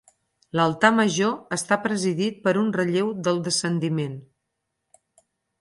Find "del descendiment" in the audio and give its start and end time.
3.29-4.21